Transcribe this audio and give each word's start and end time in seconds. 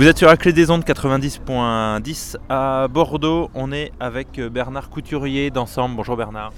Vous 0.00 0.06
êtes 0.06 0.16
sur 0.16 0.28
la 0.28 0.38
clé 0.38 0.54
des 0.54 0.70
ondes 0.70 0.82
90.10 0.82 2.36
à 2.48 2.88
Bordeaux. 2.88 3.50
On 3.54 3.70
est 3.70 3.92
avec 4.00 4.38
euh, 4.38 4.48
Bernard 4.48 4.88
Couturier 4.88 5.50
d'Ensemble. 5.50 5.94
Bonjour 5.94 6.16
Bernard. 6.16 6.54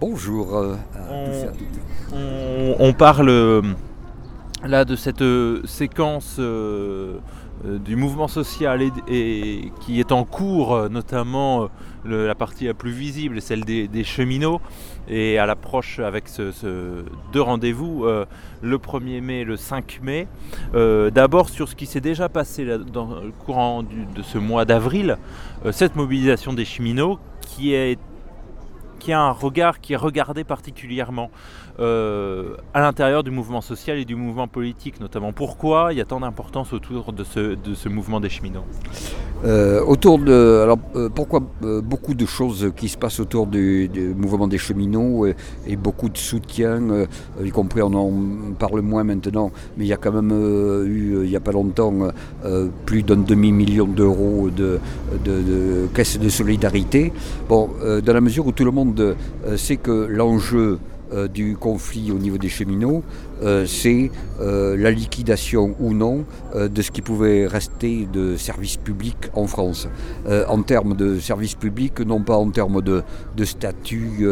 Bonjour 0.00 0.56
euh, 0.56 0.76
à 0.94 1.12
On- 1.12 1.26
tous 1.26 1.36
et 1.36 1.44
à 1.44 1.50
toutes. 1.50 2.14
On, 2.14 2.76
on 2.78 2.92
parle 2.94 3.28
euh, 3.28 3.60
là 4.64 4.86
de 4.86 4.96
cette 4.96 5.22
séquence 5.66 6.36
euh, 6.38 7.18
du 7.66 7.96
mouvement 7.96 8.28
social 8.28 8.80
et, 8.80 8.92
et 9.08 9.72
qui 9.82 10.00
est 10.00 10.10
en 10.10 10.24
cours, 10.24 10.88
notamment 10.88 11.68
la 12.08 12.34
partie 12.34 12.66
la 12.66 12.74
plus 12.74 12.92
visible, 12.92 13.40
celle 13.40 13.64
des, 13.64 14.04
cheminots, 14.04 14.60
et 15.08 15.38
à 15.38 15.46
l'approche 15.46 15.98
avec 15.98 16.28
ce, 16.28 17.04
deux 17.32 17.40
rendez-vous, 17.40 18.04
euh, 18.04 18.24
le 18.62 18.78
1er 18.78 19.20
mai 19.20 19.40
et 19.40 19.44
le 19.44 19.56
5 19.56 20.00
mai. 20.02 20.26
Euh, 20.74 21.10
D'abord 21.10 21.48
sur 21.48 21.68
ce 21.68 21.74
qui 21.74 21.86
s'est 21.86 22.00
déjà 22.00 22.28
passé 22.28 22.66
dans 22.92 23.20
le 23.20 23.32
courant 23.32 23.82
de 23.82 24.22
ce 24.22 24.38
mois 24.38 24.64
d'avril, 24.64 25.18
euh, 25.64 25.72
cette 25.72 25.96
mobilisation 25.96 26.52
des 26.52 26.64
cheminots 26.64 27.18
qui 27.40 27.74
est 27.74 27.98
qui 29.06 29.12
a 29.12 29.20
un 29.20 29.30
regard 29.30 29.80
qui 29.80 29.92
est 29.92 30.02
regardé 30.08 30.42
particulièrement 30.42 31.30
euh, 31.78 32.56
à 32.74 32.80
l'intérieur 32.80 33.22
du 33.22 33.30
mouvement 33.30 33.60
social 33.60 33.98
et 33.98 34.04
du 34.04 34.16
mouvement 34.16 34.48
politique 34.48 34.98
notamment. 34.98 35.32
Pourquoi 35.32 35.92
il 35.92 35.98
y 35.98 36.00
a 36.00 36.04
tant 36.04 36.18
d'importance 36.18 36.72
autour 36.72 37.12
de 37.12 37.22
ce, 37.22 37.54
de 37.54 37.74
ce 37.74 37.88
mouvement 37.88 38.18
des 38.18 38.30
cheminots? 38.30 38.64
Euh, 39.44 39.84
autour 39.84 40.18
de, 40.18 40.62
alors 40.64 40.78
euh, 40.96 41.08
pourquoi 41.08 41.40
beaucoup 41.84 42.14
de 42.14 42.26
choses 42.26 42.72
qui 42.74 42.88
se 42.88 42.96
passent 42.96 43.20
autour 43.20 43.46
du, 43.46 43.90
mouvement 44.16 44.48
des 44.48 44.58
cheminots 44.58 45.26
et 45.26 45.76
beaucoup 45.76 46.08
de 46.08 46.16
soutien, 46.18 46.80
y 47.44 47.50
compris 47.50 47.82
on 47.82 47.92
en 47.92 48.12
parle 48.58 48.80
moins 48.80 49.04
maintenant, 49.04 49.52
mais 49.76 49.84
il 49.84 49.88
y 49.88 49.92
a 49.92 49.98
quand 49.98 50.12
même 50.12 50.32
eu 50.86 51.22
il 51.22 51.28
n'y 51.28 51.36
a 51.36 51.40
pas 51.40 51.52
longtemps 51.52 51.92
plus 52.86 53.02
d'un 53.02 53.18
demi 53.18 53.52
million 53.52 53.86
d'euros 53.86 54.48
de, 54.50 54.80
de, 55.24 55.42
de 55.42 56.18
de 56.24 56.28
solidarité. 56.28 57.12
Bon, 57.48 57.68
dans 58.04 58.14
la 58.14 58.22
mesure 58.22 58.46
où 58.46 58.52
tout 58.52 58.64
le 58.64 58.70
monde 58.70 58.95
euh, 59.00 59.56
sait 59.56 59.76
que 59.76 60.06
l'enjeu 60.08 60.78
euh, 61.12 61.28
du 61.28 61.56
conflit 61.56 62.10
au 62.10 62.18
niveau 62.18 62.36
des 62.36 62.48
cheminots, 62.48 63.04
euh, 63.42 63.64
c'est 63.64 64.10
la 64.40 64.90
liquidation 64.90 65.74
ou 65.80 65.94
non 65.94 66.24
de 66.54 66.82
ce 66.82 66.90
qui 66.90 67.00
pouvait 67.00 67.46
rester 67.46 68.06
de 68.12 68.36
services 68.36 68.76
publics 68.76 69.30
en 69.34 69.46
France. 69.46 69.88
En 70.48 70.62
termes 70.62 70.94
de 70.94 71.18
services 71.18 71.54
publics, 71.54 72.00
non 72.00 72.20
pas 72.20 72.36
en 72.36 72.50
termes 72.50 72.82
de, 72.82 73.02
statut, 73.44 74.28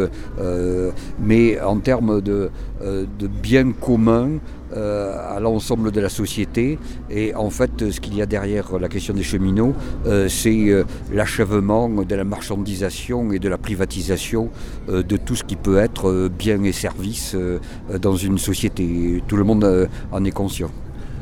mais 1.19 1.59
en 1.59 1.77
termes 1.79 2.21
de, 2.21 2.51
de 2.85 3.27
biens 3.27 3.71
communs 3.71 4.39
euh, 4.75 5.35
à 5.35 5.39
l'ensemble 5.39 5.91
de 5.91 6.01
la 6.01 6.09
société. 6.09 6.77
Et 7.09 7.33
en 7.35 7.49
fait, 7.49 7.91
ce 7.91 7.99
qu'il 7.99 8.15
y 8.15 8.21
a 8.21 8.25
derrière 8.25 8.77
la 8.79 8.87
question 8.87 9.13
des 9.13 9.23
cheminots, 9.23 9.73
euh, 10.05 10.27
c'est 10.27 10.69
euh, 10.69 10.83
l'achèvement 11.13 11.87
de 11.87 12.15
la 12.15 12.23
marchandisation 12.23 13.31
et 13.31 13.39
de 13.39 13.47
la 13.47 13.57
privatisation 13.57 14.49
euh, 14.89 15.03
de 15.03 15.17
tout 15.17 15.35
ce 15.35 15.43
qui 15.43 15.55
peut 15.55 15.77
être 15.77 16.09
euh, 16.09 16.29
biens 16.29 16.63
et 16.63 16.71
services 16.71 17.35
euh, 17.35 17.59
euh, 17.91 17.99
dans 17.99 18.15
une 18.15 18.37
société. 18.37 19.23
Tout 19.27 19.37
le 19.37 19.43
monde 19.43 19.63
euh, 19.63 19.87
en 20.11 20.25
est 20.25 20.31
conscient. 20.31 20.71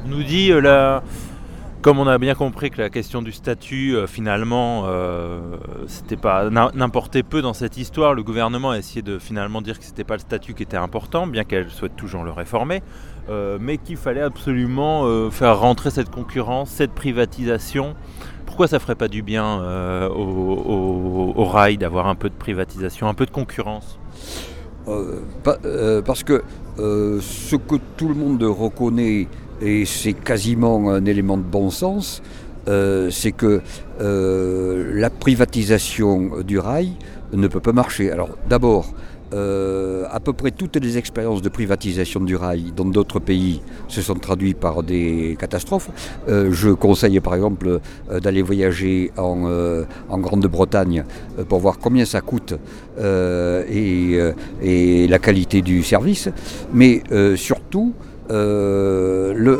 On 0.05 0.09
nous 0.09 0.23
dit 0.23 0.51
euh, 0.51 0.61
là, 0.61 1.03
comme 1.83 1.99
on 1.99 2.07
a 2.07 2.17
bien 2.17 2.33
compris 2.33 2.71
que 2.71 2.81
la 2.81 2.89
question 2.89 3.21
du 3.21 3.33
statut 3.33 3.93
euh, 3.93 4.07
finalement 4.07 4.83
euh, 4.85 5.57
n'importait 6.73 7.23
peu 7.23 7.41
dans 7.41 7.51
cette 7.51 7.75
histoire, 7.75 8.13
le 8.13 8.23
gouvernement 8.23 8.71
a 8.71 8.77
essayé 8.77 9.01
de 9.01 9.19
finalement 9.19 9.61
dire 9.61 9.77
que 9.77 9.83
c'était 9.83 10.05
pas 10.05 10.13
le 10.13 10.21
statut 10.21 10.53
qui 10.53 10.63
était 10.63 10.77
important, 10.77 11.27
bien 11.27 11.43
qu'elle 11.43 11.69
souhaite 11.69 11.97
toujours 11.97 12.23
le 12.23 12.31
réformer, 12.31 12.81
euh, 13.29 13.57
mais 13.59 13.77
qu'il 13.77 13.97
fallait 13.97 14.21
absolument 14.21 15.29
faire 15.29 15.59
rentrer 15.59 15.91
cette 15.91 16.09
concurrence, 16.09 16.69
cette 16.69 16.93
privatisation. 16.93 17.95
Pourquoi 18.45 18.67
ça 18.67 18.79
ferait 18.79 18.95
pas 18.95 19.09
du 19.09 19.21
bien 19.21 19.61
au, 20.15 21.43
rail 21.43 21.77
d'avoir 21.77 22.07
un 22.07 22.15
peu 22.15 22.29
de 22.29 22.35
privatisation, 22.35 23.09
un 23.09 23.13
peu 23.13 23.25
de 23.25 23.31
concurrence? 23.31 23.99
Pa- 25.43 25.57
parce 26.05 26.23
que 26.23 26.43
ce 26.77 27.55
que 27.57 27.75
tout 27.97 28.07
le 28.07 28.15
monde 28.15 28.43
reconnaît, 28.43 29.27
et 29.63 29.85
c'est 29.85 30.13
quasiment 30.13 30.89
un 30.89 31.05
élément 31.05 31.37
de 31.37 31.43
bon 31.43 31.69
sens, 31.69 32.21
euh, 32.67 33.09
c'est 33.09 33.31
que 33.31 33.61
euh, 34.01 34.91
la 34.95 35.09
privatisation 35.09 36.41
du 36.41 36.59
rail 36.59 36.91
ne 37.33 37.47
peut 37.47 37.59
pas 37.59 37.73
marcher. 37.73 38.11
Alors 38.11 38.29
d'abord, 38.49 38.93
euh, 39.33 40.05
à 40.11 40.19
peu 40.19 40.33
près 40.33 40.51
toutes 40.51 40.75
les 40.75 40.97
expériences 40.97 41.41
de 41.41 41.49
privatisation 41.49 42.19
du 42.21 42.35
rail 42.35 42.71
dans 42.75 42.85
d'autres 42.85 43.19
pays 43.19 43.61
se 43.87 44.01
sont 44.01 44.13
traduites 44.15 44.59
par 44.59 44.83
des 44.83 45.35
catastrophes. 45.39 45.89
Je 46.27 46.69
conseille 46.69 47.19
par 47.19 47.33
exemple 47.35 47.79
d'aller 48.21 48.43
voyager 48.43 49.11
en, 49.17 49.85
Grande-Bretagne 50.11 51.03
pour 51.49 51.59
voir 51.59 51.79
combien 51.79 52.05
ça 52.05 52.21
coûte 52.21 52.53
et, 52.99 54.19
la 55.09 55.19
qualité 55.19 55.61
du 55.63 55.81
service. 55.83 56.29
Mais 56.71 57.01
surtout, 57.35 57.93
le, 58.29 59.59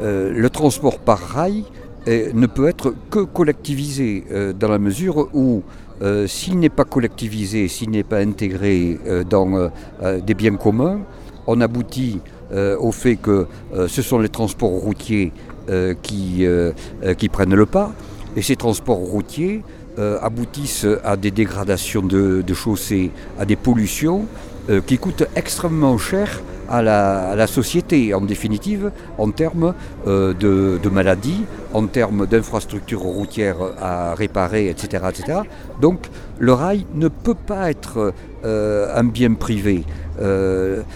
euh, 0.00 0.32
le 0.34 0.50
transport 0.50 0.98
par 0.98 1.18
rail 1.18 1.64
euh, 2.08 2.30
ne 2.34 2.46
peut 2.46 2.68
être 2.68 2.94
que 3.10 3.20
collectivisé 3.20 4.24
euh, 4.30 4.52
dans 4.52 4.68
la 4.68 4.78
mesure 4.78 5.28
où 5.34 5.62
euh, 6.02 6.26
s'il 6.26 6.58
n'est 6.58 6.68
pas 6.68 6.84
collectivisé, 6.84 7.68
s'il 7.68 7.90
n'est 7.90 8.04
pas 8.04 8.18
intégré 8.18 8.98
euh, 9.06 9.24
dans 9.24 9.54
euh, 9.54 9.68
euh, 10.02 10.20
des 10.20 10.34
biens 10.34 10.56
communs, 10.56 11.00
on 11.46 11.60
aboutit 11.60 12.20
euh, 12.52 12.76
au 12.78 12.92
fait 12.92 13.16
que 13.16 13.46
euh, 13.74 13.88
ce 13.88 14.02
sont 14.02 14.18
les 14.18 14.28
transports 14.28 14.70
routiers 14.70 15.32
euh, 15.68 15.94
qui, 16.00 16.44
euh, 16.46 16.72
euh, 17.02 17.14
qui 17.14 17.28
prennent 17.28 17.54
le 17.54 17.66
pas, 17.66 17.92
et 18.36 18.42
ces 18.42 18.56
transports 18.56 18.98
routiers 18.98 19.62
euh, 19.98 20.18
aboutissent 20.20 20.86
à 21.02 21.16
des 21.16 21.30
dégradations 21.30 22.02
de, 22.02 22.42
de 22.46 22.54
chaussées, 22.54 23.10
à 23.38 23.46
des 23.46 23.56
pollutions 23.56 24.26
euh, 24.68 24.80
qui 24.80 24.98
coûtent 24.98 25.24
extrêmement 25.36 25.96
cher 25.96 26.42
à 26.68 26.82
la, 26.82 27.46
société, 27.46 28.12
en 28.14 28.20
définitive, 28.20 28.90
en 29.16 29.30
termes 29.30 29.74
euh, 30.08 30.34
de, 30.34 30.88
maladies, 30.88 31.44
en 31.72 31.86
termes 31.86 32.26
d'infrastructures 32.26 33.02
routières 33.02 33.58
à 33.80 34.16
réparer, 34.16 34.68
etc., 34.68 35.04
etc. 35.08 35.38
Donc 35.80 36.08
le 36.40 36.52
rail 36.52 36.84
ne 36.94 37.06
peut 37.06 37.36
pas 37.36 37.70
être 37.70 38.12
euh, 38.44 38.92
un 38.92 39.04
bien 39.04 39.34
privé. 39.34 39.84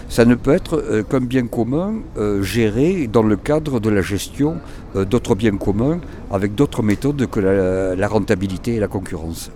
Ça 0.09 0.25
ne 0.25 0.33
peut 0.33 0.51
être 0.51 1.03
qu'un 1.07 1.21
bien 1.21 1.45
commun 1.45 1.93
géré 2.41 3.07
dans 3.07 3.21
le 3.21 3.35
cadre 3.35 3.79
de 3.79 3.91
la 3.91 4.01
gestion 4.01 4.57
d'autres 4.95 5.35
biens 5.35 5.57
communs 5.57 5.99
avec 6.31 6.55
d'autres 6.55 6.81
méthodes 6.81 7.27
que 7.27 7.39
la 7.39 8.07
rentabilité 8.07 8.75
et 8.75 8.79
la 8.79 8.87
concurrence. 8.87 9.51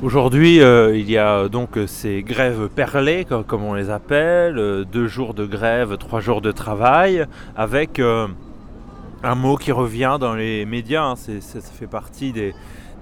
Aujourd'hui, 0.00 0.60
euh, 0.60 0.96
il 0.96 1.10
y 1.10 1.18
a 1.18 1.48
donc 1.48 1.76
euh, 1.76 1.88
ces 1.88 2.22
grèves 2.22 2.68
perlées, 2.68 3.24
co- 3.24 3.42
comme 3.42 3.64
on 3.64 3.74
les 3.74 3.90
appelle, 3.90 4.56
euh, 4.56 4.84
deux 4.84 5.08
jours 5.08 5.34
de 5.34 5.44
grève, 5.44 5.96
trois 5.96 6.20
jours 6.20 6.40
de 6.40 6.52
travail, 6.52 7.26
avec 7.56 7.98
euh, 7.98 8.28
un 9.24 9.34
mot 9.34 9.56
qui 9.56 9.72
revient 9.72 10.16
dans 10.20 10.36
les 10.36 10.64
médias, 10.66 11.02
hein, 11.02 11.16
ça, 11.16 11.60
fait 11.60 11.88
partie 11.88 12.30
des, 12.30 12.54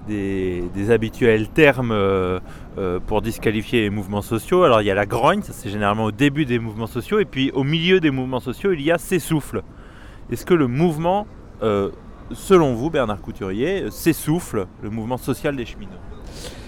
des- 0.07 0.89
habituels 0.89 1.49
termes 1.49 1.91
euh, 1.91 2.39
euh, 2.79 2.99
pour 3.05 3.21
disqualifier 3.21 3.81
les 3.81 3.91
mouvements 3.91 4.23
sociaux. 4.23 4.63
Alors 4.63 4.81
il 4.81 4.85
y 4.85 4.91
a 4.91 4.95
la 4.95 5.05
grogne, 5.05 5.43
ça 5.43 5.53
c'est 5.53 5.69
généralement 5.69 6.05
au 6.05 6.11
début 6.11 6.45
des 6.45 6.57
mouvements 6.57 6.87
sociaux, 6.87 7.19
et 7.19 7.25
puis 7.25 7.51
au 7.51 7.63
milieu 7.63 7.99
des 7.99 8.09
mouvements 8.09 8.39
sociaux, 8.39 8.71
il 8.71 8.81
y 8.81 8.89
a 8.89 8.97
s'essouffle. 8.97 9.61
Est-ce 10.31 10.47
que 10.47 10.55
le 10.55 10.65
mouvement, 10.65 11.27
euh, 11.61 11.91
selon 12.31 12.73
vous, 12.73 12.89
Bernard 12.89 13.21
Couturier, 13.21 13.83
euh, 13.83 13.91
s'essouffle, 13.91 14.65
le 14.81 14.89
mouvement 14.89 15.17
social 15.17 15.55
des 15.55 15.65
cheminots? 15.67 15.91
Euh, 15.91 16.66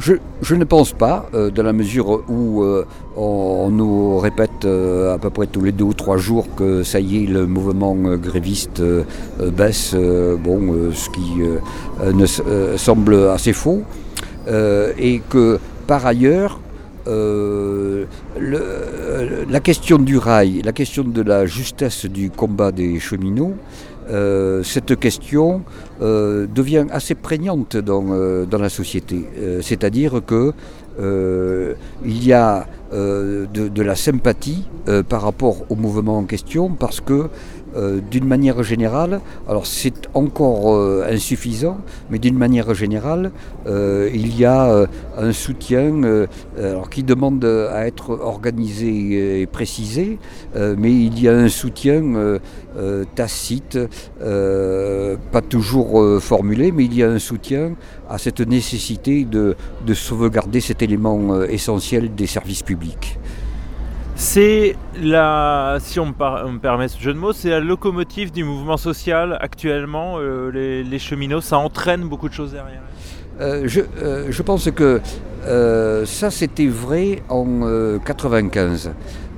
je, 0.00 0.14
je 0.40 0.54
ne 0.54 0.64
pense 0.64 0.92
pas, 0.92 1.28
euh, 1.34 1.50
dans 1.50 1.62
la 1.62 1.72
mesure 1.72 2.22
où 2.28 2.62
euh, 2.62 2.86
on, 3.16 3.68
nous 3.70 4.18
répète 4.18 4.64
euh, 4.64 5.14
à 5.14 5.18
peu 5.18 5.30
près 5.30 5.46
tous 5.46 5.62
les 5.62 5.72
deux 5.72 5.84
ou 5.84 5.94
trois 5.94 6.16
jours 6.16 6.46
que 6.56 6.82
ça 6.82 7.00
y 7.00 7.22
est, 7.22 7.26
le 7.26 7.46
mouvement 7.46 7.94
euh, 8.06 8.16
gréviste 8.16 8.80
euh, 8.80 9.04
euh, 9.40 9.50
baisse, 9.50 9.92
euh, 9.94 10.36
bon, 10.36 10.72
euh, 10.72 10.92
ce 10.92 11.10
qui 11.10 11.42
euh, 11.42 11.58
euh, 12.02 12.12
ne 12.12 12.24
euh, 12.46 12.78
semble 12.78 13.14
assez 13.28 13.52
faux, 13.52 13.82
euh, 14.48 14.92
et 14.98 15.20
que 15.28 15.58
par 15.86 16.06
ailleurs, 16.06 16.60
euh, 17.06 18.04
euh, 18.38 19.44
la 19.48 19.60
question 19.60 19.98
du 19.98 20.18
rail, 20.18 20.62
la 20.62 20.72
question 20.72 21.04
de 21.04 21.22
la 21.22 21.46
justesse 21.46 22.06
du 22.06 22.30
combat 22.30 22.72
des 22.72 22.98
cheminots, 23.00 23.54
euh, 24.10 24.62
cette 24.62 24.98
question 24.98 25.62
devient 26.00 26.86
assez 26.90 27.14
prégnante 27.14 27.76
dans, 27.76 28.46
dans 28.46 28.58
la 28.58 28.68
société. 28.70 29.24
C'est-à-dire 29.62 30.20
que 30.26 30.52
il 30.98 32.24
y 32.24 32.32
a 32.32 32.66
de, 32.92 33.82
la 33.82 33.94
sympathie 33.94 34.66
par 35.08 35.22
rapport 35.22 35.70
au 35.70 35.76
mouvement 35.76 36.18
en 36.18 36.24
question 36.24 36.70
parce 36.70 37.00
que 37.00 37.28
euh, 37.76 38.00
d'une 38.10 38.24
manière 38.24 38.62
générale, 38.64 39.20
alors 39.48 39.66
c'est 39.66 40.08
encore 40.14 40.74
euh, 40.74 41.06
insuffisant, 41.08 41.78
mais 42.10 42.18
d'une 42.18 42.36
manière 42.36 42.74
générale, 42.74 43.30
euh, 43.66 44.10
il 44.12 44.36
y 44.36 44.44
a 44.44 44.86
un 45.16 45.32
soutien 45.32 46.00
qui 46.90 47.02
demande 47.02 47.44
à 47.44 47.86
être 47.86 48.10
organisé 48.10 49.42
et 49.42 49.46
précisé, 49.46 50.18
mais 50.56 50.92
il 50.92 51.20
y 51.20 51.28
a 51.28 51.34
un 51.34 51.48
soutien 51.48 52.38
tacite, 53.14 53.78
pas 54.18 55.40
toujours 55.48 56.20
formulé, 56.20 56.72
mais 56.72 56.84
il 56.84 56.96
y 56.96 57.02
a 57.02 57.10
un 57.10 57.18
soutien 57.18 57.72
à 58.08 58.18
cette 58.18 58.40
nécessité 58.40 59.24
de 59.24 59.94
sauvegarder 59.94 60.60
cet 60.60 60.82
élément 60.82 61.42
essentiel 61.42 62.14
des 62.14 62.26
services 62.26 62.62
publics. 62.62 63.19
C'est 64.32 64.76
la, 65.02 65.78
si 65.80 65.98
on 65.98 66.06
me, 66.06 66.58
permet 66.58 66.86
ce 66.86 67.00
jeu 67.00 67.12
de 67.12 67.18
mots, 67.18 67.32
c'est 67.32 67.50
la 67.50 67.58
locomotive 67.58 68.30
du 68.30 68.44
mouvement 68.44 68.76
social 68.76 69.36
actuellement. 69.40 70.18
Euh, 70.20 70.84
les, 70.84 70.98
cheminots, 71.00 71.40
ça 71.40 71.58
entraîne 71.58 72.02
beaucoup 72.02 72.28
de 72.28 72.34
choses 72.34 72.52
derrière. 72.52 72.80
Euh, 73.40 73.66
euh, 74.00 74.26
je, 74.30 74.42
pense 74.42 74.70
que 74.70 75.00
ça 76.06 76.30
c'était 76.30 76.68
vrai 76.68 77.24
en 77.28 77.98
95, 78.04 78.92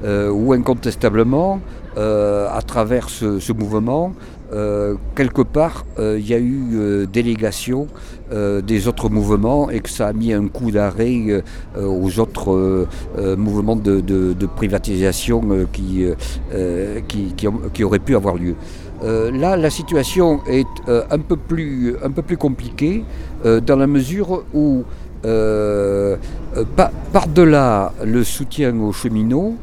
où 0.05 0.53
incontestablement, 0.53 1.63
à 1.97 2.61
travers 2.67 3.09
ce 3.09 3.53
mouvement, 3.55 4.13
euh, 4.53 4.97
quelque 5.17 5.41
part, 5.41 5.87
euh, 5.99 6.19
il 6.19 6.29
y 6.29 6.35
a 6.35 6.39
eu 6.39 6.73
euh, 6.75 7.07
délégation 7.07 7.87
des 8.65 8.89
autres 8.89 9.11
mouvements 9.11 9.69
et 9.69 9.81
que 9.81 9.91
ça 9.91 10.09
a 10.09 10.15
mis 10.15 10.33
un 10.33 10.49
coup 10.49 10.71
d'arrêt 10.71 11.45
aux 11.79 12.19
autres 12.19 12.87
mouvements 13.37 13.77
de, 13.77 14.47
privatisation 14.57 15.43
qui, 15.71 16.07
qui, 17.75 17.85
auraient 17.85 17.99
pu 17.99 18.17
avoir 18.17 18.37
lieu. 18.37 18.55
là, 19.03 19.59
la 19.59 19.69
situation 19.69 20.41
est 20.49 20.67
un, 20.89 21.19
peu 21.19 21.37
plus, 21.37 21.95
un 22.03 22.11
peu 22.11 22.23
plus 22.23 22.39
compliquée 22.39 23.05
dans 23.45 23.77
la 23.77 23.87
mesure 23.87 24.45
où, 24.55 24.85
par-delà 27.13 27.93
le 28.03 28.25
soutien 28.25 28.75
aux 28.81 28.93
cheminots, 28.93 29.57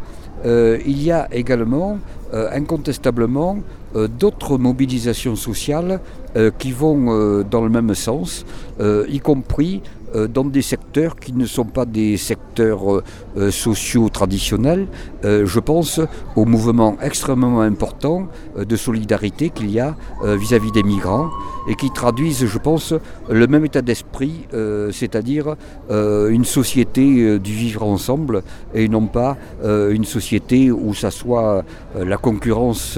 il 0.45 1.03
y 1.03 1.11
a 1.11 1.27
également 1.31 1.99
incontestablement 2.33 3.59
euh, 3.95 4.07
d'autres 4.07 4.59
mobilisations 4.59 5.35
sociales 5.35 5.99
euh, 6.35 6.51
qui 6.59 6.71
vont 6.71 7.07
euh, 7.09 7.43
dans 7.43 7.63
le 7.63 7.69
même 7.69 7.95
sens, 7.95 8.45
y 8.79 9.19
compris 9.19 9.81
euh, 10.15 10.27
dans 10.27 10.45
des 10.45 10.61
secteurs 10.61 11.15
qui 11.15 11.33
ne 11.33 11.45
sont 11.47 11.65
pas 11.65 11.85
des 11.85 12.17
secteurs 12.17 13.01
euh, 13.37 13.49
euh, 13.49 13.51
sociaux 13.51 14.09
traditionnels. 14.09 14.87
je 15.23 15.59
pense 15.59 15.99
au 16.35 16.45
mouvement 16.45 16.97
extrêmement 17.01 17.61
important 17.61 18.27
de 18.57 18.75
solidarité 18.75 19.49
qu'il 19.49 19.69
y 19.69 19.79
a 19.79 19.95
vis-à-vis 20.23 20.71
des 20.71 20.83
migrants 20.83 21.29
et 21.67 21.75
qui 21.75 21.91
traduisent, 21.91 22.45
je 22.45 22.57
pense, 22.57 22.93
le 23.29 23.47
même 23.47 23.65
état 23.65 23.81
d'esprit, 23.81 24.47
c'est-à-dire 24.91 25.55
une 25.89 26.45
société 26.45 27.37
du 27.39 27.51
vivre 27.51 27.83
ensemble 27.83 28.43
et 28.73 28.87
non 28.87 29.07
pas 29.07 29.37
une 29.63 30.05
société 30.05 30.71
où 30.71 30.93
ça 30.93 31.11
soit 31.11 31.63
la 31.95 32.17
concurrence 32.17 32.97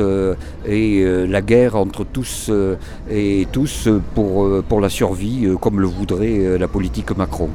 et 0.68 1.06
la 1.28 1.42
guerre 1.42 1.76
entre 1.76 2.04
tous 2.04 2.52
et 3.10 3.48
tous 3.52 3.90
pour 4.14 4.80
la 4.80 4.90
survie, 4.90 5.48
comme 5.60 5.80
le 5.80 5.88
voudrait 5.88 6.58
la 6.58 6.68
politique 6.68 7.16
Macron. 7.18 7.50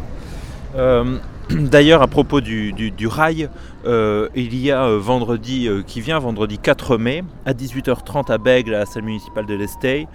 Euh, 1.50 1.56
d'ailleurs, 1.70 2.02
à 2.02 2.06
propos 2.06 2.40
du, 2.40 2.72
rail, 3.06 3.48
euh, 3.86 4.28
il 4.34 4.56
y 4.56 4.70
a 4.70 4.84
euh, 4.84 4.98
vendredi 4.98 5.68
qui 5.86 6.00
vient, 6.00 6.18
vendredi 6.18 6.58
4 6.58 6.98
mai, 6.98 7.24
à 7.44 7.52
18h30 7.52 8.32
à 8.32 8.38
Bègle, 8.38 8.74
à 8.74 8.80
la 8.80 8.86
salle 8.86 9.04
municipale 9.04 9.46
de 9.46 9.54
l'Estey, 9.54 10.06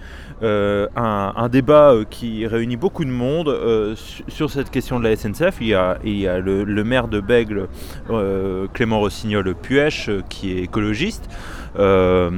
un, 0.42 1.48
débat 1.50 1.94
qui 2.08 2.46
réunit 2.46 2.76
beaucoup 2.76 3.04
de 3.04 3.10
monde 3.10 3.96
sur 4.28 4.50
cette 4.50 4.70
question 4.70 4.98
de 4.98 5.04
la 5.04 5.16
SNCF. 5.16 5.58
Il 5.60 5.68
y 5.68 5.74
a, 5.74 5.98
le, 6.40 6.84
maire 6.84 7.08
de 7.08 7.20
Bègle, 7.20 7.68
Clément 8.72 9.00
Rossignol-Puech, 9.00 10.10
qui 10.28 10.52
est 10.52 10.62
écologiste. 10.62 11.28
Euh, 11.78 12.30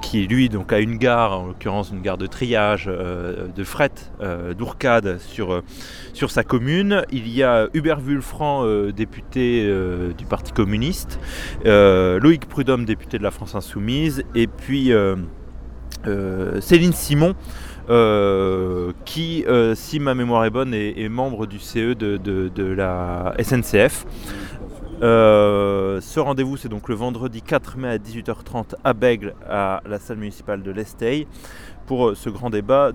qui 0.00 0.26
lui 0.26 0.48
donc 0.48 0.72
a 0.72 0.78
une 0.78 0.96
gare, 0.96 1.40
en 1.40 1.46
l'occurrence 1.48 1.90
une 1.90 2.00
gare 2.00 2.16
de 2.16 2.26
triage, 2.26 2.86
euh, 2.88 3.46
de 3.54 3.62
fret, 3.62 3.90
euh, 4.22 4.54
d'Ourcade 4.54 5.18
sur, 5.20 5.62
sur 6.14 6.30
sa 6.30 6.42
commune. 6.42 7.04
Il 7.12 7.28
y 7.28 7.42
a 7.42 7.68
Hubert 7.74 8.00
Wulfranc, 8.00 8.64
député 8.92 9.70
du 10.16 10.24
Parti 10.24 10.52
communiste, 10.52 11.20
Loïc 11.64 12.46
Prudhomme, 12.46 12.84
député 12.84 13.18
de 13.18 13.22
la 13.22 13.30
France 13.30 13.54
Insoumise, 13.54 14.24
et 14.34 14.46
puis 14.46 14.92
Céline 16.60 16.92
Simon. 16.92 17.34
qui, 19.04 19.44
si 19.74 20.00
ma 20.00 20.14
mémoire 20.14 20.44
est 20.44 20.50
bonne, 20.50 20.72
est, 20.72 21.08
membre 21.08 21.46
du 21.46 21.58
CE 21.58 21.94
de, 21.94 22.16
de 22.16 22.64
la 22.64 23.34
SNCF. 23.42 24.06
Euh, 25.02 26.00
ce 26.00 26.18
rendez-vous, 26.18 26.56
c'est 26.56 26.68
donc 26.68 26.88
le 26.88 26.94
vendredi 26.94 27.42
4 27.42 27.76
mai 27.76 27.88
à 27.88 27.98
18h30 27.98 28.74
à 28.82 28.92
Bègle, 28.92 29.34
à 29.48 29.80
la 29.88 29.98
salle 29.98 30.18
municipale 30.18 30.62
de 30.62 30.70
l'Estey, 30.72 31.26
pour 31.86 32.08
euh, 32.08 32.14
ce 32.14 32.28
grand 32.30 32.50
débat 32.50 32.90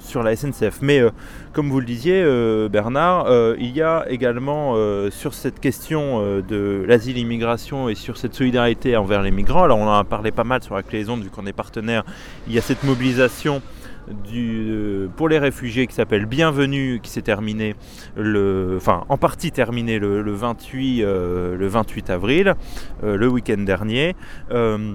sur 0.00 0.22
la 0.22 0.34
SNCF. 0.34 0.80
Mais 0.82 0.98
euh, 0.98 1.10
comme 1.52 1.70
vous 1.70 1.78
le 1.78 1.86
disiez, 1.86 2.24
Bernard, 2.68 3.28
il 3.58 3.70
y 3.70 3.82
a 3.82 4.04
également 4.08 4.74
sur 5.10 5.34
cette 5.34 5.60
question 5.60 6.40
de 6.40 6.84
l'asile-immigration 6.86 7.88
et 7.88 7.94
sur 7.94 8.16
cette 8.16 8.34
solidarité 8.34 8.96
envers 8.96 9.22
les 9.22 9.30
migrants, 9.30 9.64
alors 9.64 9.78
on 9.78 9.86
en 9.86 9.98
a 9.98 10.04
parlé 10.04 10.30
pas 10.32 10.44
mal 10.44 10.62
sur 10.62 10.74
la 10.74 10.82
clé 10.82 11.04
vu 11.04 11.30
qu'on 11.30 11.46
est 11.46 11.52
partenaire, 11.52 12.04
il 12.46 12.52
y 12.52 12.58
a 12.58 12.62
cette 12.62 12.84
mobilisation 12.84 13.62
du, 14.12 15.08
pour 15.16 15.28
les 15.28 15.38
réfugiés 15.38 15.86
qui 15.86 15.94
s'appelle 15.94 16.26
Bienvenue, 16.26 17.00
qui 17.02 17.10
s'est 17.10 17.22
terminé, 17.22 17.74
le, 18.16 18.78
en 19.08 19.16
partie 19.16 19.52
terminé 19.52 19.98
le, 19.98 20.32
28, 20.32 21.02
euh, 21.02 21.56
le 21.56 21.66
28 21.66 22.10
avril, 22.10 22.54
euh, 23.02 23.16
le 23.16 23.28
week-end 23.28 23.58
dernier. 23.58 24.16
Euh, 24.50 24.94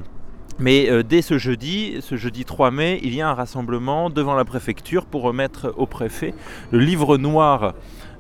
mais 0.58 1.04
dès 1.04 1.22
ce 1.22 1.38
jeudi, 1.38 1.98
ce 2.00 2.16
jeudi 2.16 2.46
3 2.46 2.72
mai, 2.72 3.02
il 3.04 3.14
y 3.14 3.22
a 3.22 3.30
un 3.30 3.34
rassemblement 3.34 4.10
devant 4.10 4.36
la 4.36 4.46
préfecture 4.46 5.06
pour 5.06 5.24
remettre 5.24 5.74
au 5.76 5.86
préfet 5.86 6.34
le 6.72 6.80
livre 6.80 7.18
noir 7.18 7.74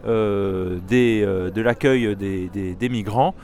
de 0.05 1.61
l'accueil 1.61 2.13
des, 2.17 2.89
migrants. 2.89 3.35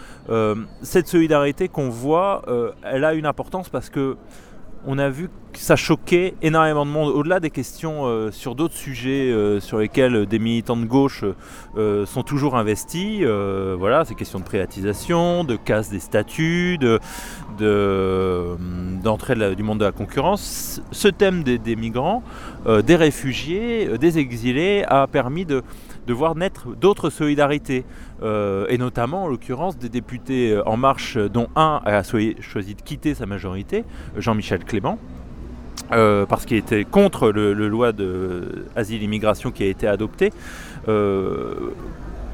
cette 0.81 1.07
solidarité 1.07 1.69
qu'on 1.69 1.87
voit, 1.87 2.41
elle 2.83 3.05
a 3.05 3.13
une 3.13 3.25
importance 3.25 3.69
parce 3.69 3.89
que 3.89 4.17
on 4.85 4.97
a 4.97 5.09
vu 5.09 5.29
que 5.53 5.59
ça 5.59 5.75
choquait 5.75 6.33
énormément 6.41 6.85
de 6.85 6.91
monde, 6.91 7.09
au-delà 7.09 7.39
des 7.39 7.49
questions 7.49 8.05
euh, 8.05 8.31
sur 8.31 8.55
d'autres 8.55 8.73
sujets 8.73 9.29
euh, 9.31 9.59
sur 9.59 9.79
lesquels 9.79 10.25
des 10.25 10.39
militants 10.39 10.77
de 10.77 10.85
gauche 10.85 11.25
euh, 11.77 12.05
sont 12.05 12.23
toujours 12.23 12.55
investis. 12.55 13.23
voilà, 13.23 14.05
ces 14.05 14.15
questions 14.15 14.39
de 14.39 14.45
privatisation, 14.45 15.43
de 15.43 15.55
casse 15.55 15.89
des 15.89 15.99
statuts, 15.99 16.77
d'entrée 17.59 19.55
du 19.55 19.63
monde 19.63 19.79
de 19.79 19.85
la 19.85 19.91
concurrence. 19.91 20.81
Ce 20.91 21.07
thème 21.07 21.43
des 21.43 21.75
migrants, 21.75 22.23
des 22.83 22.95
réfugiés, 22.95 23.97
des 23.97 24.19
exilés 24.19 24.83
a 24.87 25.07
permis 25.07 25.45
de 25.45 25.63
de 26.07 26.13
voir 26.13 26.35
naître 26.35 26.67
d'autres 26.79 27.09
solidarités, 27.09 27.83
euh, 28.23 28.65
et 28.69 28.77
notamment 28.77 29.25
en 29.25 29.27
l'occurrence 29.27 29.77
des 29.77 29.89
députés 29.89 30.51
euh, 30.51 30.63
En 30.65 30.77
Marche, 30.77 31.17
dont 31.17 31.47
un 31.55 31.81
a 31.85 32.03
choisi 32.03 32.75
de 32.75 32.81
quitter 32.81 33.13
sa 33.13 33.25
majorité, 33.25 33.83
Jean-Michel 34.17 34.63
Clément. 34.63 34.97
Euh, 35.91 36.25
parce 36.25 36.45
qu'il 36.45 36.57
était 36.57 36.85
contre 36.85 37.31
le, 37.31 37.53
loi 37.53 37.91
de 37.91 38.65
asile-immigration 38.75 39.51
qui 39.51 39.63
a 39.63 39.67
été 39.67 39.87
adoptée. 39.87 40.31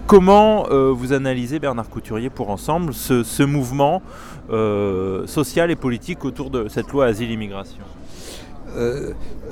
comment 0.06 0.68
vous 0.70 1.14
analysez, 1.14 1.60
Bernard 1.60 1.90
Couturier, 1.90 2.30
pour 2.30 2.50
ensemble, 2.50 2.94
ce, 2.94 3.44
mouvement 3.44 4.02
social 5.26 5.72
et 5.72 5.76
politique 5.76 6.26
autour 6.26 6.50
de 6.50 6.68
cette 6.68 6.92
loi 6.92 7.06
asile-immigration 7.06 7.84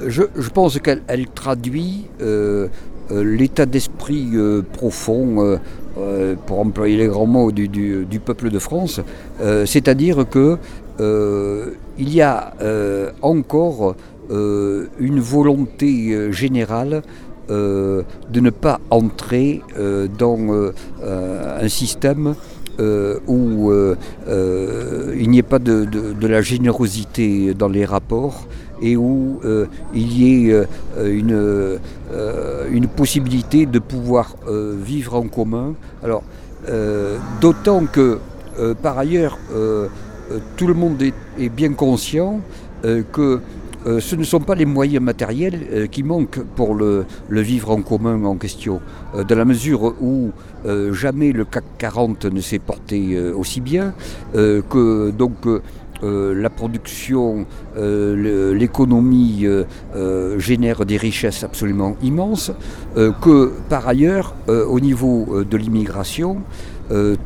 je, 0.08 0.24
je, 0.36 0.50
pense 0.50 0.80
qu'elle 0.80 1.30
traduit 1.34 2.06
euh, 2.22 2.68
l'état 3.12 3.66
d'esprit 3.66 4.30
euh, 4.34 4.62
profond, 4.62 5.58
euh, 5.98 6.36
pour 6.46 6.60
employer 6.60 6.98
les 6.98 7.08
grands 7.08 7.26
mots, 7.26 7.52
du, 7.52 8.20
peuple 8.24 8.50
de 8.50 8.60
France, 8.60 9.00
c'est-à-dire 9.66 10.26
que 10.30 10.58
il 11.98 12.14
y 12.14 12.22
a 12.22 12.54
encore 13.22 13.96
une 14.20 15.20
volonté 15.20 16.32
générale 16.34 17.02
de 17.50 18.04
ne 18.34 18.50
pas 18.50 18.82
entrer 18.90 19.62
dans 20.18 20.72
un 21.04 21.68
système 21.70 22.36
où 22.78 23.72
il 25.18 25.30
n'y 25.30 25.40
ait 25.40 25.44
pas 25.44 25.60
de, 25.60 26.28
la 26.28 26.42
générosité 26.42 27.54
dans 27.54 27.70
les 27.70 27.86
rapports 27.86 28.48
et 28.86 28.96
où 28.96 29.40
euh, 29.44 29.66
il 29.94 30.14
y 30.14 30.48
ait 30.48 30.54
euh, 30.54 30.66
une, 30.98 31.34
euh, 31.34 32.70
une, 32.72 32.88
possibilité 32.88 33.66
de 33.66 33.80
pouvoir 33.80 34.36
vivre 34.48 35.16
en 35.16 35.28
commun. 35.28 35.74
Alors, 36.04 36.24
d'autant 37.42 37.86
que, 37.86 38.20
par 38.82 38.98
ailleurs, 38.98 39.38
tout 40.56 40.68
le 40.68 40.74
monde 40.74 41.02
est, 41.02 41.50
bien 41.50 41.74
conscient 41.74 42.40
que 43.12 43.42
ce 44.00 44.16
ne 44.16 44.24
sont 44.24 44.40
pas 44.40 44.56
les 44.56 44.66
moyens 44.66 45.04
matériels 45.04 45.90
qui 45.92 46.04
manquent 46.04 46.44
pour 46.56 46.76
le, 46.76 47.06
vivre 47.30 47.72
en 47.72 47.82
commun 47.82 48.24
en 48.24 48.36
question, 48.36 48.82
dans 49.14 49.36
la 49.36 49.46
mesure 49.46 49.96
où 50.02 50.32
jamais 50.92 51.32
le 51.32 51.46
CAC 51.46 51.64
40 51.78 52.26
ne 52.26 52.42
s'est 52.42 52.60
porté 52.60 53.20
aussi 53.32 53.62
bien, 53.62 53.94
que 54.34 55.12
donc 55.12 55.48
la 56.06 56.50
production, 56.50 57.46
l'économie 57.76 59.46
génère 60.38 60.86
des 60.86 60.98
richesses 60.98 61.44
absolument 61.44 61.96
immenses, 62.04 62.52
que 62.96 63.52
par 63.70 63.88
ailleurs, 63.88 64.36
au 64.48 64.80
niveau 64.80 65.44
de 65.50 65.58
l'immigration, 65.58 66.38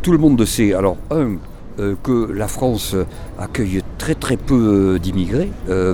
tout 0.01 0.11
le 0.11 0.17
monde 0.17 0.43
sait, 0.45 0.73
alors 0.73 0.97
un, 1.11 1.37
que 2.03 2.31
la 2.31 2.47
France 2.47 2.95
accueille 3.37 3.81
très 3.97 4.15
très 4.15 4.37
peu 4.37 4.99
d'immigrés 5.01 5.51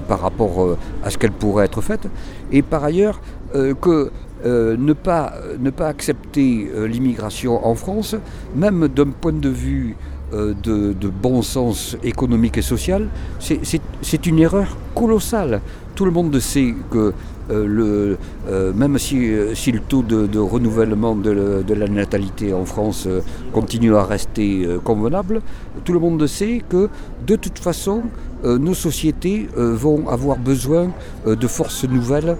par 0.07 0.21
rapport 0.21 0.77
à 1.03 1.09
ce 1.09 1.17
qu'elle 1.17 1.31
pourrait 1.31 1.65
être 1.65 1.81
faite, 1.81 2.07
et 2.51 2.61
par 2.61 2.83
ailleurs 2.83 3.21
que 3.53 4.11
ne, 4.43 4.93
pas, 4.93 5.33
ne 5.59 5.69
pas 5.69 5.87
accepter 5.87 6.69
l'immigration 6.87 7.65
en 7.65 7.75
France, 7.75 8.15
même 8.55 8.87
d'un 8.87 9.11
point 9.11 9.33
de 9.33 9.49
vue 9.49 9.95
de, 10.31 11.09
bon 11.09 11.41
sens 11.41 11.97
économique 12.03 12.57
et 12.57 12.61
social, 12.61 13.07
c'est 13.39 14.25
une 14.25 14.39
erreur 14.39 14.77
colossale. 14.93 15.61
Tout 15.95 16.05
le 16.05 16.11
monde 16.11 16.37
sait 16.39 16.73
que 16.91 16.97
euh, 16.97 17.13
le, 17.49 18.17
euh, 18.47 18.73
même 18.73 18.97
si, 18.97 19.31
si, 19.53 19.71
le 19.71 19.79
taux 19.79 20.01
de, 20.01 20.39
renouvellement 20.39 21.15
de, 21.15 21.73
la 21.73 21.87
natalité 21.87 22.53
en 22.53 22.65
France 22.65 23.05
euh, 23.07 23.21
continue 23.51 23.95
à 23.95 24.03
rester 24.03 24.67
convenable, 24.83 25.41
tout 25.83 25.93
le 25.93 25.99
monde 25.99 26.25
sait 26.27 26.61
que 26.67 26.89
de 27.25 27.35
toute 27.35 27.59
façon, 27.59 28.03
nos 28.43 28.75
sociétés 28.75 29.47
vont 29.55 30.07
avoir 30.07 30.37
besoin 30.37 30.91
de 31.25 31.47
forces 31.47 31.83
nouvelles 31.85 32.37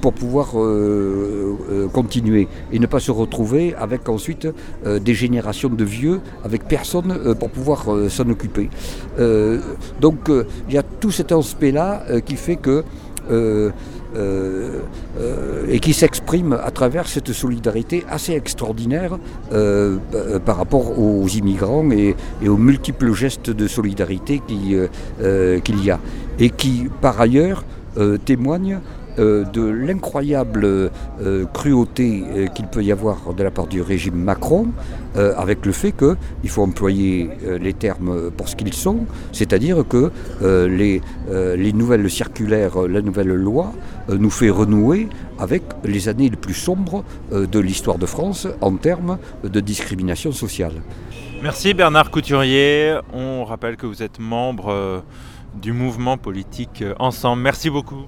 pour 0.00 0.14
pouvoir 0.14 0.54
continuer 1.92 2.48
et 2.72 2.78
ne 2.78 2.86
pas 2.86 3.00
se 3.00 3.10
retrouver 3.10 3.74
avec 3.74 4.08
ensuite 4.08 4.48
des 4.86 5.14
générations 5.14 5.68
de 5.68 5.84
vieux 5.84 6.20
avec 6.42 6.66
personne 6.66 7.34
pour 7.38 7.50
pouvoir 7.50 7.84
s'en 8.08 8.30
occuper. 8.30 8.70
donc 10.00 10.30
il 10.68 10.74
y 10.74 10.78
a 10.78 10.82
tout 10.82 11.10
cet 11.10 11.32
aspect-là 11.32 12.02
qui 12.24 12.36
fait 12.36 12.56
que 12.56 12.82
euh, 13.30 13.32
euh, 13.32 13.70
et 14.16 15.80
qui 15.80 15.92
s'exprime 15.92 16.52
à 16.52 16.70
travers 16.70 17.08
cette 17.08 17.32
solidarité 17.32 18.04
assez 18.08 18.32
extraordinaire 18.32 19.18
euh, 19.52 19.98
par 20.44 20.56
rapport 20.56 20.98
aux 20.98 21.26
immigrants 21.28 21.90
et, 21.90 22.14
aux 22.46 22.56
multiples 22.56 23.12
gestes 23.12 23.50
de 23.50 23.66
solidarité 23.66 24.40
qu'il 24.46 25.84
y 25.84 25.90
a 25.90 26.00
et 26.38 26.50
qui 26.50 26.88
par 27.00 27.20
ailleurs 27.20 27.64
témoignent 28.24 28.80
euh, 29.18 29.44
de 29.44 29.62
l'incroyable 29.62 30.64
euh, 30.64 31.44
cruauté 31.52 32.24
euh, 32.34 32.46
qu'il 32.46 32.66
peut 32.66 32.82
y 32.82 32.90
avoir 32.90 33.34
de 33.34 33.42
la 33.42 33.50
part 33.50 33.66
du 33.66 33.82
régime 33.82 34.14
Macron, 34.14 34.68
avec 35.36 35.66
le 35.66 35.72
fait 35.72 35.92
qu'il 35.92 36.48
faut 36.48 36.62
employer 36.62 37.28
les 37.60 37.74
termes 37.74 38.30
pour 38.30 38.48
ce 38.48 38.56
qu'ils 38.56 38.72
sont, 38.72 39.00
c'est-à-dire 39.30 39.84
que 39.86 40.10
les, 40.40 41.02
les, 41.30 41.72
nouvelles 41.74 42.08
circulaires, 42.08 42.88
la 42.88 43.02
nouvelle 43.02 43.28
loi 43.28 43.72
nous 44.08 44.30
fait 44.30 44.48
renouer 44.48 45.10
avec 45.38 45.62
les 45.84 46.08
années 46.08 46.30
les 46.30 46.36
plus 46.36 46.54
sombres 46.54 47.04
de 47.30 47.58
l'histoire 47.58 47.98
de 47.98 48.06
France 48.06 48.48
en 48.62 48.76
termes 48.76 49.18
de 49.44 49.60
discrimination 49.60 50.32
sociale. 50.32 50.72
Merci 51.42 51.74
Bernard 51.74 52.10
Couturier. 52.10 52.96
On 53.12 53.44
rappelle 53.44 53.76
que 53.76 53.84
vous 53.84 54.02
êtes 54.02 54.18
membre 54.18 55.02
du 55.60 55.72
mouvement 55.72 56.16
politique 56.16 56.82
Ensemble. 56.98 57.42
Merci 57.42 57.68
beaucoup. 57.68 58.06